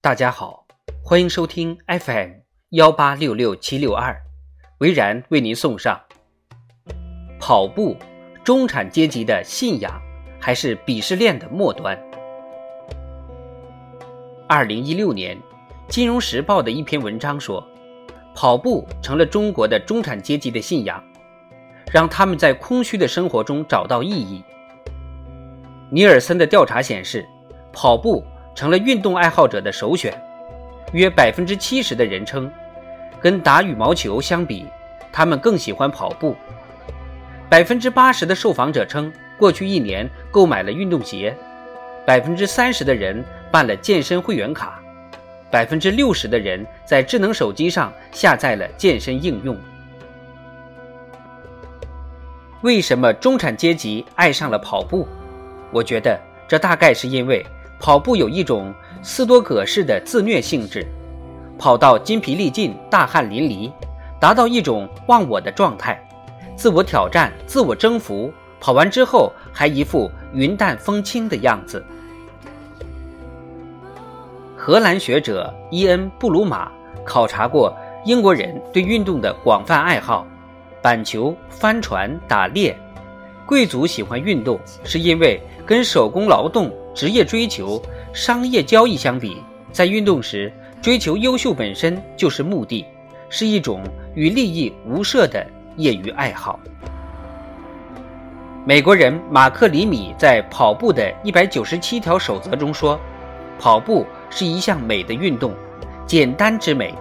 [0.00, 0.64] 大家好，
[1.02, 2.30] 欢迎收听 FM
[2.70, 4.16] 幺八六六七六二，
[4.78, 6.00] 维然为您送上：
[7.40, 7.96] 跑步，
[8.44, 10.00] 中产阶级的信仰，
[10.38, 11.98] 还是鄙视链的末端？
[14.48, 15.36] 二零一六年，
[15.88, 17.66] 《金融时报》的一篇文章说，
[18.36, 21.02] 跑步成了中国的中产阶级的信仰，
[21.92, 24.44] 让他们在空虚的生活中找到意义。
[25.90, 27.28] 尼尔森的调查显示，
[27.72, 28.24] 跑步。
[28.54, 30.12] 成了运动爱好者的首选，
[30.92, 32.50] 约百分之七十的人称，
[33.20, 34.66] 跟打羽毛球相比，
[35.12, 36.34] 他们更喜欢跑步。
[37.48, 41.36] 百分之八十的受访者称，过去一年购买了运动鞋，
[42.04, 44.82] 百分之三十的人办了健身会员卡，
[45.50, 49.56] 百分之六十的人在智能手机上下载了健身应用。
[52.62, 55.06] 为什么中产阶级爱上了跑步？
[55.70, 57.46] 我觉得这大概是因为。
[57.80, 60.86] 跑步有一种斯多葛式的自虐性质，
[61.58, 63.72] 跑到筋疲力尽、大汗淋漓，
[64.20, 65.98] 达到一种忘我的状态，
[66.56, 68.32] 自我挑战、自我征服。
[68.60, 71.84] 跑完之后还一副云淡风轻的样子。
[74.56, 76.68] 荷兰学者伊恩·布鲁马
[77.04, 77.72] 考察过
[78.04, 80.26] 英国人对运动的广泛爱好：
[80.82, 82.76] 板球、帆船、打猎。
[83.48, 86.70] 贵族喜欢运动，是因为跟手工劳动。
[86.94, 87.80] 职业追求、
[88.12, 92.84] 商业交易相比，在运动时追求优秀本身就是目的，
[93.30, 93.82] 是一种
[94.14, 96.60] 与利益无涉的业余爱好。
[98.66, 103.00] 美国人马克·里米在《跑步的一百九十七条守则》中说
[103.58, 105.54] ：“跑步是一项美的运动，
[106.04, 106.92] 简单之美，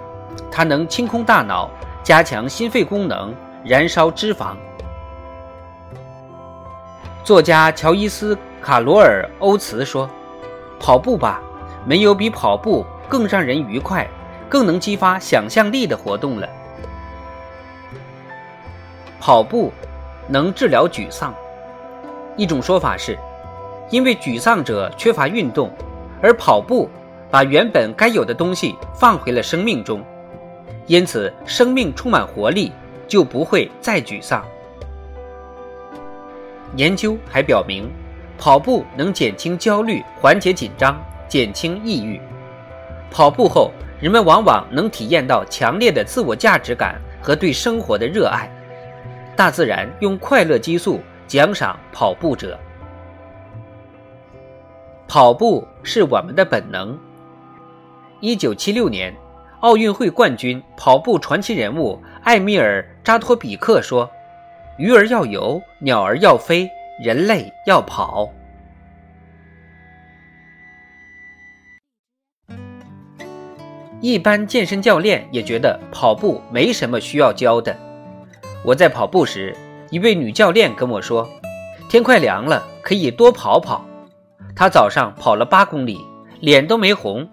[0.50, 1.70] 它能清空大脑，
[2.04, 4.56] 加强心肺功能，燃烧脂肪。”
[7.28, 8.38] 作家乔伊斯。
[8.62, 10.10] 卡罗尔·欧茨说
[10.80, 11.42] ：“跑步吧，
[11.86, 14.08] 没有比跑步更让人愉快、
[14.48, 16.48] 更能激发想象力的活动了。
[19.20, 19.74] 跑步
[20.30, 21.36] 能治疗沮丧。
[22.38, 23.18] 一种说法是，
[23.90, 25.70] 因为沮丧者缺乏运动，
[26.22, 26.90] 而跑步
[27.30, 30.02] 把原本该有的东西放回了生命中，
[30.86, 32.72] 因此生命充满活力，
[33.06, 34.46] 就不会再沮丧。
[36.76, 37.90] 研究还表明。”
[38.40, 42.22] 跑步能减轻焦虑、缓解紧张、减轻抑郁。
[43.10, 48.48] 跑步后，人们往往能体验到强烈的自我价值感和对生活的热爱。
[49.36, 52.60] 大自然用快乐激素奖赏跑步者。
[55.08, 56.96] 跑步是我们的本能。
[58.20, 59.16] 一九七六年，
[59.62, 64.08] 奥运会冠军、跑步传奇人物艾米尔·扎托比克说
[64.78, 68.28] ：“鱼儿要游，鸟儿要飞。”人类要跑。
[74.02, 77.78] 一般健身教练也觉得跑步没什么需要教的。
[78.66, 79.56] 我在跑步时，
[79.92, 81.30] 一位女教练跟我说
[81.88, 83.86] ：“天快凉了，可以多跑跑。”
[84.56, 86.00] 她早上跑了八公里，
[86.40, 87.30] 脸都没红。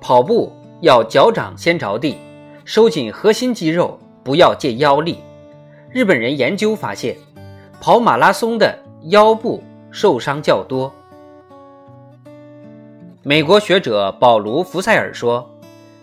[0.00, 2.18] 跑步要脚掌先着地，
[2.64, 5.22] 收紧核心肌肉，不要借腰力。
[5.94, 7.16] 日本人研究发现。
[7.80, 8.78] 跑马拉松的
[9.10, 10.90] 腰部受伤较多。
[13.22, 15.48] 美国学者保罗·福塞尔说：“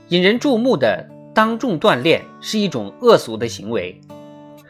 [0.09, 1.03] 引人注目的
[1.33, 3.99] 当众锻炼是一种恶俗的行为，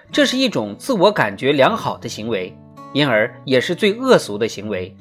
[0.09, 2.56] 这是一种自我感觉良好的行为，
[2.94, 4.96] 因而也是最恶俗的行为。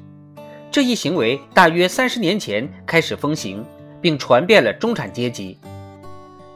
[0.69, 3.63] 这一行为大约三十年前开始风行，
[4.01, 5.57] 并传遍了中产阶级。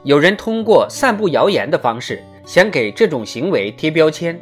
[0.03, 4.40] 有人通过散布谣言的方式，想给这种行为贴标签。”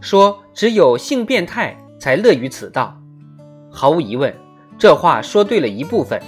[0.00, 2.96] 说只有性变态才乐于此道，
[3.70, 4.34] 毫无疑问，
[4.76, 6.20] 这话说对了一部分，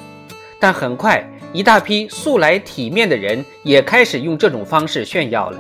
[0.61, 5.59] 但很快一大批素来体面的人也开始用这种方式炫耀了。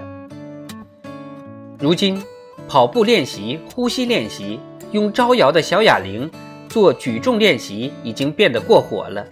[1.80, 2.22] 如今，
[2.68, 4.60] 跑步练习、呼吸练习、
[4.92, 6.30] 用招摇的小哑铃
[6.68, 9.26] 做举重练习已经变得过火了，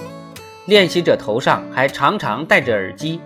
[0.66, 3.20] 练习者头上还常常戴着耳机，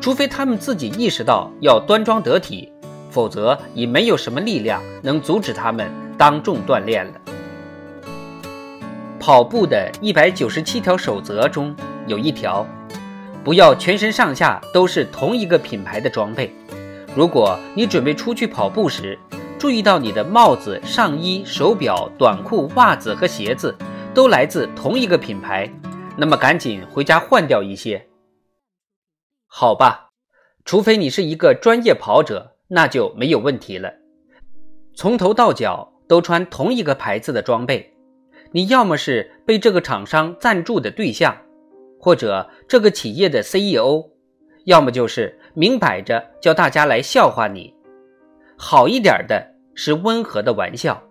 [0.00, 2.72] 除非他们自己意识到要端庄得体。
[3.10, 7.12] 否则，已没有什么力量能阻止他们当众锻炼了。
[9.18, 11.74] 跑步的一百九十七条守则中
[12.06, 12.66] 有一条：
[13.42, 16.54] 不要全身上下都是同一个品牌的装备。
[17.14, 19.18] 如果你准备出去跑步时，
[19.58, 23.74] 注意到你的帽子、上衣、手表、短裤、袜子和鞋子
[24.12, 25.68] 都来自同一个品牌，
[26.14, 28.06] 那么赶紧回家换掉一些。
[29.48, 30.10] 好吧，
[30.64, 32.54] 除非你是一个专业跑者。
[32.70, 33.90] 那就没有问题了，
[34.94, 37.94] 从头到脚都穿同一个牌子的装备，
[38.52, 41.34] 你要么是被这个厂商赞助的对象，
[41.98, 44.04] 或者这个企业的 CEO，
[44.66, 47.74] 要么就是明摆着叫大家来笑话你。
[48.58, 49.42] 好一点的
[49.74, 51.02] 是温和的玩笑，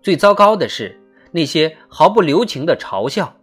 [0.00, 0.96] 最糟糕的是
[1.32, 3.34] 那些毫不留情的嘲笑，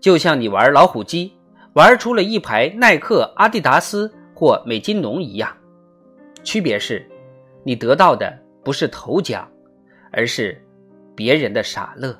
[0.00, 1.32] 就像你玩老虎机，
[1.74, 5.50] 玩出了一排耐克、阿迪达斯或美津浓一样。
[6.42, 7.08] 区别是，
[7.64, 9.48] 你得到的不是头奖，
[10.10, 10.62] 而是
[11.14, 12.16] 别人的傻乐。